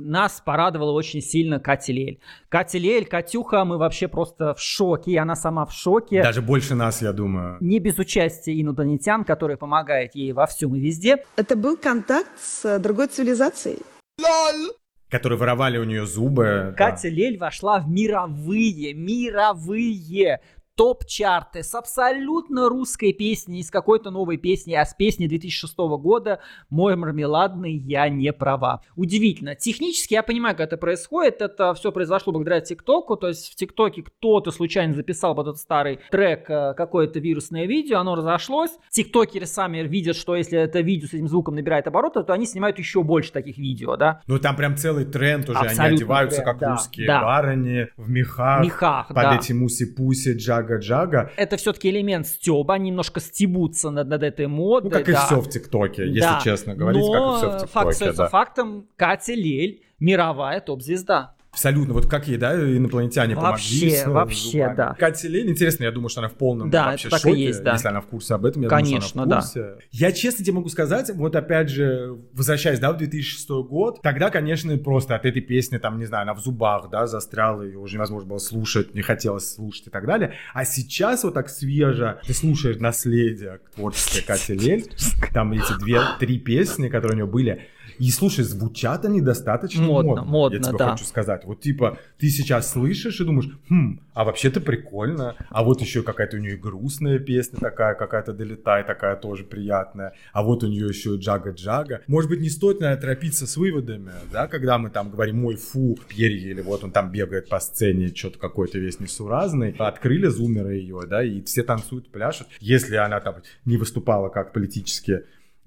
[0.09, 2.21] Нас порадовала очень сильно Катя Лель.
[2.49, 6.23] Катя Лель, Катюха, мы вообще просто в шоке, и она сама в шоке.
[6.23, 7.59] Даже больше нас, я думаю.
[7.61, 11.25] Не без участия инопланетян, которые помогают ей во всем и везде.
[11.37, 13.79] Это был контакт с другой цивилизацией.
[14.21, 14.75] Лол!
[15.11, 16.75] которые воровали у нее зубы.
[16.77, 17.09] Катя да.
[17.09, 20.41] Лель вошла в мировые, мировые
[20.79, 26.39] топ-чарты с абсолютно русской песней, с какой-то новой песней, а с песни 2006 года
[26.71, 28.83] «Мой мармеладный, я не права».
[28.95, 29.57] Удивительно.
[29.57, 31.43] Технически я понимаю, как это происходит.
[31.43, 33.17] Это все произошло благодаря ТикТоку.
[33.17, 37.99] То есть в ТикТоке кто-то случайно записал вот этот старый трек, э, какое-то вирусное видео,
[37.99, 38.71] оно разошлось.
[38.91, 42.79] Тиктокеры сами видят, что если это видео с этим звуком набирает обороты, то они снимают
[42.79, 44.23] еще больше таких видео, да?
[44.29, 45.59] Ну там прям целый тренд уже.
[45.59, 47.21] Абсолютно они одеваются тренд, как да, русские да.
[47.21, 48.65] барыни в мехах.
[48.65, 49.37] Мехах, под да.
[49.37, 51.31] эти муси-пуси, джаг джага-джага.
[51.37, 54.91] Это все-таки элемент стеба, они немножко стебутся над, над этой модой.
[54.91, 55.13] Ну, как да.
[55.13, 56.41] и все в ТикТоке, если да.
[56.43, 57.73] честно говорить, Но как и все в ТикТоке.
[57.73, 58.29] факт да.
[58.29, 61.35] фактом, Катя Лель мировая топ-звезда.
[61.51, 63.97] Абсолютно, вот как ей, да, инопланетяне вообще, помогли.
[63.97, 64.77] С, вообще, зубами.
[64.77, 64.95] да.
[64.99, 67.63] Катя Лель, интересно, я думаю, что она в полном да, вообще так шоке, и есть,
[67.63, 67.73] да.
[67.73, 69.61] если она в курсе об этом, я Конечно, думаю, что она в курсе.
[69.61, 69.75] Да.
[69.91, 74.77] Я честно тебе могу сказать, вот опять же, возвращаясь, да, в 2006 год, тогда, конечно,
[74.77, 78.29] просто от этой песни, там, не знаю, она в зубах, да, застряла, ее уже невозможно
[78.29, 80.35] было слушать, не хотелось слушать и так далее.
[80.53, 84.85] А сейчас вот так свежо ты слушаешь наследие творческой Кати Лель,
[85.33, 90.17] там эти две-три песни, которые у нее были, и слушай, звучат они достаточно модно.
[90.17, 90.91] Модно, модно я тебе да.
[90.93, 91.45] хочу сказать.
[91.45, 95.37] Вот типа, ты сейчас слышишь и думаешь, хм, а вообще-то прикольно.
[95.51, 100.15] А вот еще какая-то у нее грустная песня такая, какая-то долетай, такая тоже приятная.
[100.33, 102.03] А вот у нее еще джага-джага.
[102.07, 105.99] Может быть, не стоит, наверное, торопиться с выводами, да, когда мы там говорим, мой фу,
[106.09, 109.75] перья, или вот он там бегает по сцене, что-то какой-то весь несуразный.
[109.79, 112.49] Открыли зумеры ее, да, и все танцуют, пляшут.
[112.61, 115.23] Если она там не выступала как политически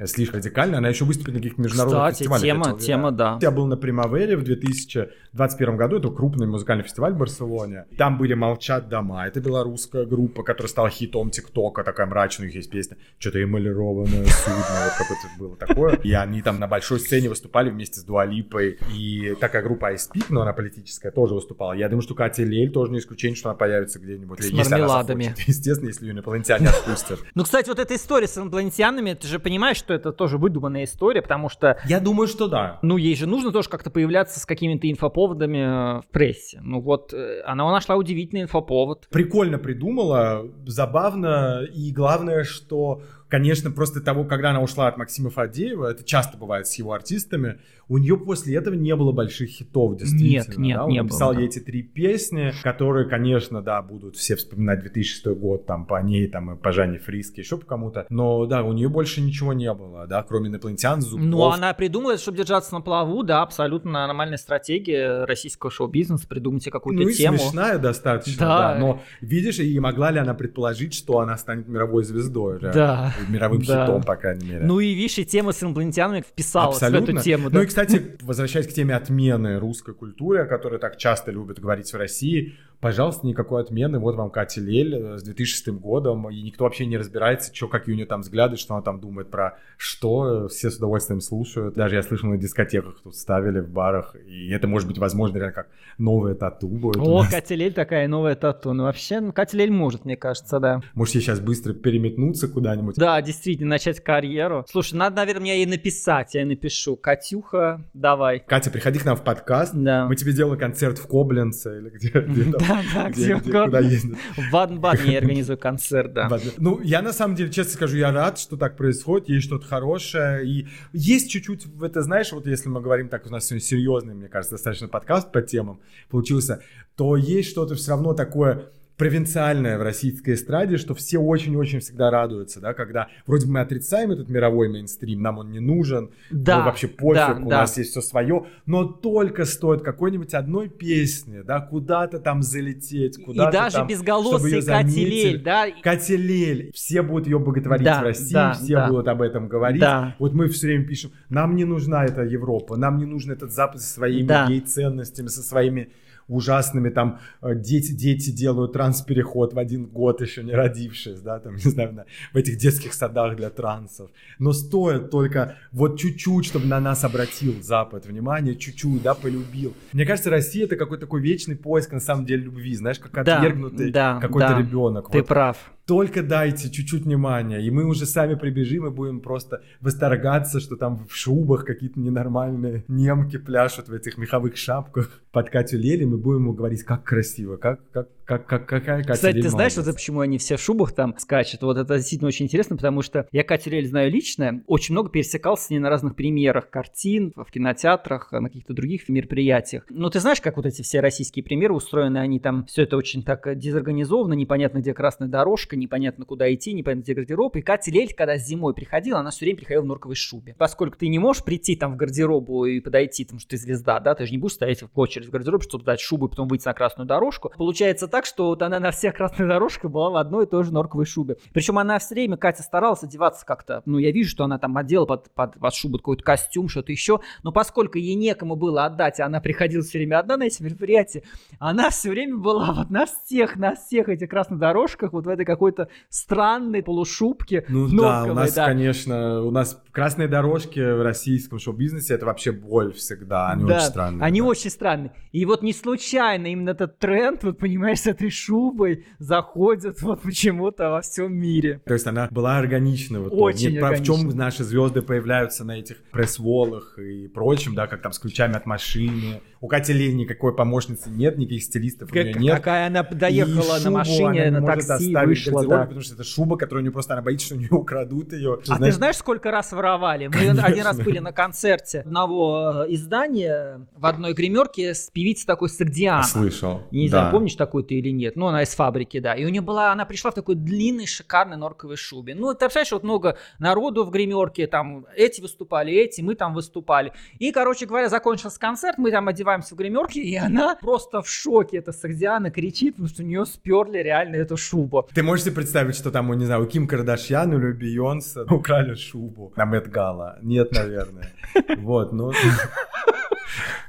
[0.05, 0.77] слишком радикально.
[0.77, 2.43] Она еще выступит на каких-то международных Кстати, фестивалях.
[2.43, 3.39] тема, хотел, тема, да.
[3.41, 5.97] Я был на Примавере в 2021 году.
[5.97, 7.85] Это крупный музыкальный фестиваль в Барселоне.
[7.97, 9.27] Там были «Молчат дома».
[9.27, 11.83] Это белорусская группа, которая стала хитом ТикТока.
[11.83, 12.97] Такая мрачная у них есть песня.
[13.19, 14.65] Что-то эмалированное судно.
[14.85, 15.95] Вот какое-то было такое.
[16.03, 18.79] И они там на большой сцене выступали вместе с Дуалипой.
[18.95, 21.73] И такая группа Ice Peak, но она политическая, тоже выступала.
[21.73, 24.43] Я думаю, что Катя Лель тоже не исключение, что она появится где-нибудь.
[24.43, 25.35] С мармеладами.
[25.47, 27.19] Естественно, если ее инопланетяне отпустят.
[27.35, 31.21] Ну, кстати, вот эта история с инопланетянами, ты же понимаешь, что это тоже выдуманная история,
[31.21, 31.77] потому что...
[31.85, 32.79] Я думаю, что да.
[32.81, 35.57] Ну, ей же нужно тоже как-то появляться с какими-то инфоповодами
[35.97, 36.59] э, в прессе.
[36.63, 39.07] Ну вот, э, она нашла удивительный инфоповод.
[39.09, 43.01] Прикольно придумала, забавно, и главное, что
[43.31, 47.59] конечно, просто того, когда она ушла от Максима Фадеева, это часто бывает с его артистами,
[47.87, 50.29] у нее после этого не было больших хитов, действительно.
[50.29, 50.83] Нет, нет, да?
[50.85, 51.51] Он не написал было, ей да.
[51.51, 56.51] эти три песни, которые, конечно, да, будут все вспоминать 2006 год, там, по ней, там,
[56.53, 58.05] и по Жанне Фриске, еще по кому-то.
[58.09, 61.25] Но, да, у нее больше ничего не было, да, кроме инопланетян, зубов.
[61.25, 67.03] Ну, она придумала, чтобы держаться на плаву, да, абсолютно нормальная стратегия российского шоу-бизнеса, придумайте какую-то
[67.03, 67.37] ну, и тему.
[67.37, 68.73] смешная достаточно, Да.
[68.73, 68.79] да.
[68.79, 72.59] Но, видишь, и могла ли она предположить, что она станет мировой звездой?
[72.59, 72.71] Да.
[72.71, 73.13] Да.
[73.29, 73.85] Мировым Да.
[73.85, 74.65] хитом, по крайней мере.
[74.65, 77.49] Ну и видишь, и тема с инопланетянами вписалась в эту тему.
[77.49, 81.91] Ну и, кстати, возвращаясь к теме отмены русской культуры, о которой так часто любят говорить
[81.91, 83.99] в России, пожалуйста, никакой отмены.
[83.99, 87.93] Вот вам Катя Лель э, с 2006 годом, и никто вообще не разбирается, что, какие
[87.93, 90.47] у нее там взгляды, что она там думает про что.
[90.49, 91.75] Все с удовольствием слушают.
[91.75, 95.53] Даже я слышал на дискотеках тут ставили в барах, и это может быть возможно реально
[95.53, 95.67] как
[95.97, 96.97] новое тату будет.
[96.97, 97.23] О.
[97.29, 98.73] Катя Лель такая новая тату.
[98.73, 100.81] Ну вообще, ну, Катя Лель может, мне кажется, да.
[100.93, 102.95] Может, ей сейчас быстро переметнуться куда-нибудь?
[102.95, 104.65] Да, действительно, начать карьеру.
[104.69, 106.33] Слушай, надо, наверное, мне ей написать.
[106.33, 106.95] Я ей напишу.
[106.95, 108.39] Катюха, давай.
[108.39, 109.73] Катя, приходи к нам в подкаст.
[109.73, 110.07] Да.
[110.07, 113.63] Мы тебе делаем концерт в Кобленце или где, где там, Да, да, где- где где-
[113.63, 114.17] куда ездят.
[114.37, 116.27] В Баден-Бадене я организую концерт, да.
[116.57, 120.45] Ну, я на самом деле, честно скажу, я рад, что так происходит, есть что-то хорошее,
[120.45, 124.13] и есть чуть-чуть в это, знаешь, вот если мы говорим так, у нас сегодня серьезный,
[124.13, 125.79] мне кажется, достаточно подкаст по темам
[126.09, 126.61] получился,
[126.95, 128.65] то есть что-то все равно такое
[128.97, 134.11] провинциальное в российской эстраде, что все очень-очень всегда радуются, да, когда вроде бы мы отрицаем
[134.11, 137.61] этот мировой мейнстрим, нам он не нужен, Да, ну, вообще пофиг, да, у да.
[137.61, 143.23] нас есть все свое, но только стоит какой-нибудь одной песни, да, куда-то там залететь, И
[143.23, 145.09] куда-то даже там, безголосый её Катя заметили.
[145.09, 145.65] Лель, да.
[145.81, 148.87] Катя Лель, все будут ее боготворить Да, в России, да, все да.
[148.87, 149.81] будут об этом говорить.
[149.81, 150.15] Да.
[150.19, 153.81] Вот мы все время пишем, нам не нужна эта Европа, нам не нужен этот Запад
[153.81, 154.47] со своими Да.
[154.47, 155.89] гей-ценностями, со своими
[156.27, 161.55] ужасными там э, дети, дети делают транспереход в один год еще не родившись, да, там,
[161.63, 164.09] не знаю, на- в этих детских садах для трансов.
[164.39, 169.73] Но стоит только вот чуть-чуть, чтобы на нас обратил Запад внимание, чуть-чуть, да, полюбил.
[169.93, 173.37] Мне кажется, Россия это какой-то такой вечный поиск, на самом деле, любви, знаешь, как Да,
[173.37, 174.59] отвергнутый да, какой-то да.
[174.59, 175.11] ребенок.
[175.11, 175.57] Ты Вот прав.
[175.91, 181.05] Только дайте чуть-чуть внимания, и мы уже сами прибежим и будем просто восторгаться, что там
[181.09, 186.43] в шубах какие-то ненормальные немки пляшут в этих меховых шапках под Катю Лели, мы будем
[186.43, 189.85] ему говорить, как красиво, как, как, как, как какая Катя Кстати, Лель ты знаешь, вот
[189.85, 191.61] почему они все в шубах там скачут?
[191.61, 195.65] Вот это действительно очень интересно, потому что я Катю Лель знаю лично, очень много пересекался
[195.65, 199.85] с ней на разных премьерах картин, в кинотеатрах, на каких-то других мероприятиях.
[199.89, 203.23] Но ты знаешь, как вот эти все российские премьеры устроены, они там все это очень
[203.23, 207.55] так дезорганизовано, непонятно, где красная дорожка, непонятно, куда идти, непонятно, где гардероб.
[207.57, 210.55] И Катя Лель, когда зимой приходила, она все время приходила в норковой шубе.
[210.57, 214.15] Поскольку ты не можешь прийти там в гардеробу и подойти, потому что ты звезда, да,
[214.15, 216.65] ты же не будешь стоять в очередь в гардероб, чтобы дать шубу и потом выйти
[216.65, 217.51] на красную дорожку.
[217.57, 220.73] Получается так, что вот она на всех красных дорожках была в одной и той же
[220.73, 221.37] норковой шубе.
[221.53, 225.05] Причем она все время, Катя, старалась одеваться как-то, ну, я вижу, что она там одела
[225.05, 229.25] под, под, под шубу какой-то костюм, что-то еще, но поскольку ей некому было отдать, а
[229.25, 231.23] она приходила все время одна на эти мероприятия,
[231.59, 235.45] она все время была вот на всех, на всех этих красных дорожках, вот в этой
[235.71, 238.65] какой-то странной полушубке Ну да, у нас, да.
[238.65, 243.85] конечно, у нас красные дорожки в российском шоу-бизнесе это вообще боль всегда, они Да, очень
[243.85, 244.25] странные.
[244.25, 244.47] Они да.
[244.47, 245.11] очень странные.
[245.31, 250.89] И вот не случайно именно этот тренд, вот понимаешь, с этой шубой заходит вот почему-то
[250.89, 251.81] во всем мире.
[251.85, 253.41] То есть она была органична в итоге.
[253.41, 254.39] Очень Нет, про- В чем органична.
[254.45, 259.41] наши звезды появляются на этих пресс-волах и прочем, да, как там с ключами от машины.
[259.61, 262.55] У Кати Лель никакой помощницы нет, никаких стилистов у нее Как- нет.
[262.57, 265.81] какая она И доехала на шубу машине, она на может такси, вышла, да.
[265.83, 268.59] потому что это шуба, которую у нее просто она боится, что у нее украдут ее.
[268.67, 270.27] А ты знаешь, сколько раз воровали?
[270.27, 275.69] Мы один раз были на концерте одного э, издания в одной гримерке с певицей такой
[275.69, 276.23] Сагдиана.
[276.23, 276.81] Слышал.
[276.89, 277.19] Я не да.
[277.19, 278.35] знаю, помнишь такую ты или нет.
[278.35, 279.35] Ну, она из фабрики, да.
[279.35, 282.33] И у нее была, она пришла в такой длинной, шикарной норковой шубе.
[282.33, 287.13] Ну, ты представляешь, вот много народу в гримерке, там эти выступали, эти, мы там выступали.
[287.37, 291.77] И, короче говоря, закончился концерт, мы там одеваемся в гримерке, и она просто в шоке,
[291.77, 295.07] эта Сагдиана кричит, потому что у нее сперли реально эту шубу.
[295.13, 298.95] Ты можешь себе представить, что там, не знаю, у Ким Кардашьян или у Бейонсе украли
[298.95, 300.39] шубу на Мэтт Гала?
[300.41, 301.31] Нет, наверное.
[301.77, 302.31] Вот, ну...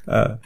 [0.04, 0.40] А,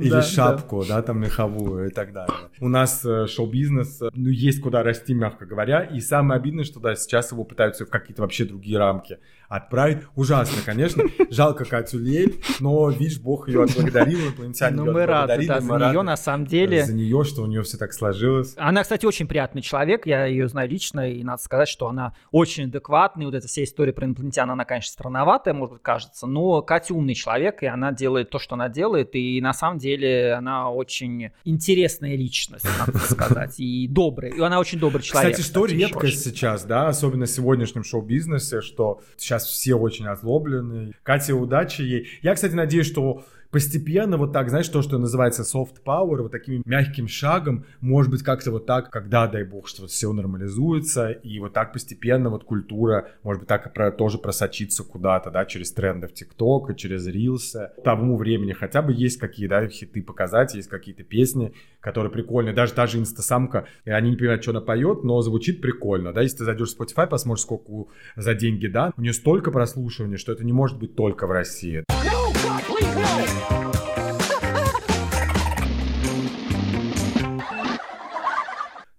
[0.00, 2.36] Или Да, шапку, да, там меховую и так далее.
[2.60, 6.78] У нас э, шоу-бизнес, э, ну, есть куда расти, мягко говоря, и самое обидное, что,
[6.78, 9.18] да, сейчас его пытаются в какие-то вообще другие рамки
[9.56, 9.98] отправить.
[10.16, 11.04] Ужасно, конечно.
[11.30, 15.72] Жалко Катю Лель, но, видишь, Бог ее отблагодарил, инопланетяне Ну, её мы рады, да, за
[15.72, 16.84] нее на самом деле.
[16.84, 18.54] За нее, что у нее все так сложилось.
[18.56, 22.64] Она, кстати, очень приятный человек, я ее знаю лично, и надо сказать, что она очень
[22.64, 23.26] адекватная.
[23.26, 27.14] Вот эта вся история про инопланетян, она, конечно, странноватая, может быть, кажется, но Катя умный
[27.14, 32.16] человек, и она делает то, что она делает, и на самом деле она очень интересная
[32.16, 35.32] личность, надо сказать, и добрый, и она очень добрый человек.
[35.32, 40.94] Кстати, что редкость сейчас, да, особенно в сегодняшнем шоу-бизнесе, что сейчас все очень озлоблены.
[41.02, 42.08] Катя, удачи ей.
[42.22, 46.62] Я, кстати, надеюсь, что постепенно вот так, знаешь, то, что называется soft power, вот таким
[46.64, 51.38] мягким шагом, может быть, как-то вот так, когда, дай бог, что вот все нормализуется, и
[51.38, 56.08] вот так постепенно вот культура, может быть, так про, тоже просочится куда-то, да, через тренды
[56.08, 57.70] в ТикТок, через Рилсы.
[57.84, 62.54] Тому времени хотя бы есть какие, да, хиты показать, есть какие-то песни, которые прикольные.
[62.54, 66.22] Даже та же инстасамка, они не понимают, что она поет, но звучит прикольно, да.
[66.22, 70.32] Если ты зайдешь в Spotify, посмотришь, сколько за деньги, да, у нее столько прослушивания, что
[70.32, 71.84] это не может быть только в России.
[71.90, 72.21] No,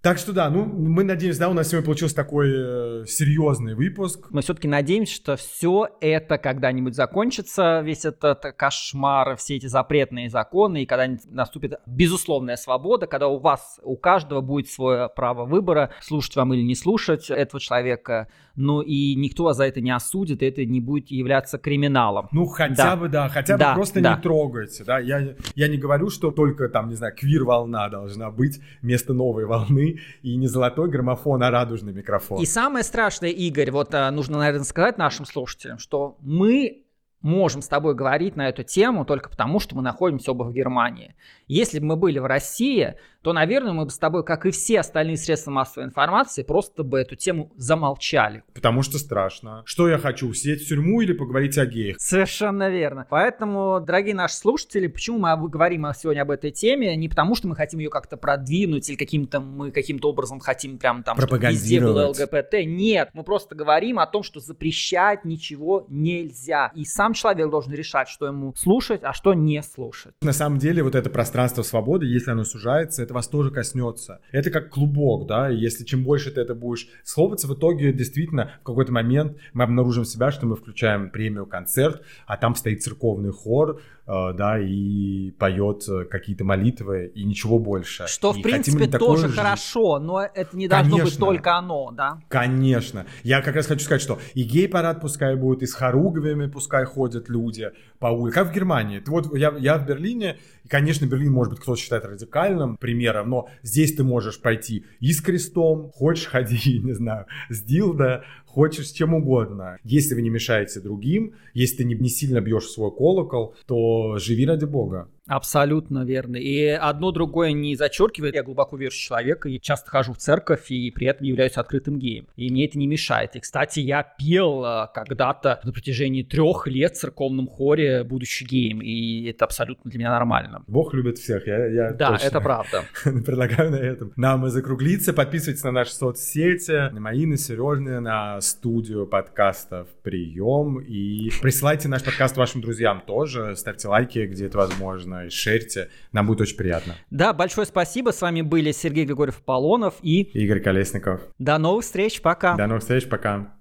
[0.03, 4.27] Так что да, ну мы надеемся, да, у нас сегодня получился такой э, серьезный выпуск.
[4.31, 10.83] Мы все-таки надеемся, что все это когда-нибудь закончится, весь этот кошмар, все эти запретные законы,
[10.83, 16.35] и когда-нибудь наступит безусловная свобода, когда у вас, у каждого будет свое право выбора, слушать
[16.35, 20.45] вам или не слушать этого человека, ну и никто вас за это не осудит, и
[20.45, 22.29] это не будет являться криминалом.
[22.31, 22.95] Ну хотя да.
[22.95, 24.15] бы, да, хотя да, бы просто да.
[24.15, 28.61] не трогайте, да, я, я не говорю, что только там, не знаю, квир-волна должна быть
[28.81, 32.41] вместо новой волны, и не золотой граммофон, а радужный микрофон.
[32.41, 36.83] И самое страшное, Игорь, вот а, нужно, наверное, сказать нашим слушателям, что мы
[37.23, 41.15] можем с тобой говорить на эту тему только потому, что мы находимся оба в Германии.
[41.47, 44.81] Если бы мы были в России, то, наверное, мы бы с тобой, как и все
[44.81, 48.43] остальные средства массовой информации, просто бы эту тему замолчали.
[48.53, 49.63] Потому что страшно.
[49.65, 51.95] Что я хочу, сидеть в тюрьму или поговорить о геях?
[51.99, 53.07] Совершенно верно.
[53.09, 56.95] Поэтому, дорогие наши слушатели, почему мы говорим сегодня об этой теме?
[56.97, 61.03] Не потому, что мы хотим ее как-то продвинуть или каким-то мы каким-то образом хотим прям
[61.03, 62.65] там, чтобы везде было ЛГБТ.
[62.65, 66.71] Нет, мы просто говорим о том, что запрещать ничего нельзя.
[66.75, 70.13] И сам человек должен решать, что ему слушать, а что не слушать.
[70.21, 74.19] На самом деле, вот это пространство свободы, если оно сужается, это это вас тоже коснется.
[74.31, 78.51] Это как клубок, да, и если чем больше ты это будешь схлопаться, в итоге действительно
[78.61, 83.31] в какой-то момент мы обнаружим себя, что мы включаем премию концерт, а там стоит церковный
[83.31, 88.07] хор, э, да, и поет э, какие-то молитвы и ничего больше.
[88.07, 89.35] Что, и в принципе, тоже же...
[89.35, 91.05] хорошо, но это не должно Конечно.
[91.05, 92.19] быть только оно, да?
[92.29, 93.05] Конечно.
[93.23, 97.29] Я как раз хочу сказать, что и гей-парад пускай будет, и с хоругвями пускай ходят
[97.29, 99.01] люди по улице, как в Германии.
[99.05, 103.49] Вот я, я в Берлине, и, конечно, Берлин, может быть, кто-то считает радикальным примером, но
[103.63, 108.23] здесь ты можешь пойти и с крестом, хочешь ходи, не знаю, с дилдо,
[108.53, 109.77] хочешь с чем угодно.
[109.83, 114.45] Если вы не мешаете другим, если ты не, не сильно бьешь свой колокол, то живи
[114.45, 115.09] ради Бога.
[115.27, 116.35] Абсолютно верно.
[116.35, 118.35] И одно другое не зачеркивает.
[118.35, 122.27] Я глубоко верующий человек и часто хожу в церковь и при этом являюсь открытым геем.
[122.35, 123.35] И мне это не мешает.
[123.35, 128.81] И, кстати, я пел а, когда-то на протяжении трех лет в церковном хоре, будучи геем.
[128.81, 130.63] И это абсолютно для меня нормально.
[130.67, 131.47] Бог любит всех.
[131.47, 132.83] Я, я да, точно это правда.
[133.03, 134.11] предлагаю на этом.
[134.17, 135.13] Нам и закруглиться.
[135.13, 140.79] Подписывайтесь на наши соцсети, на мои, на Сережные, на студию подкастов «Прием».
[140.79, 143.55] И присылайте наш подкаст вашим друзьям тоже.
[143.55, 145.89] Ставьте лайки, где это возможно и шерьте.
[146.11, 146.95] Нам будет очень приятно.
[147.09, 148.11] Да, большое спасибо.
[148.11, 151.21] С вами были Сергей Григорьев Полонов и Игорь Колесников.
[151.39, 152.21] До новых встреч.
[152.21, 152.55] Пока.
[152.55, 153.07] До новых встреч.
[153.07, 153.55] Пока.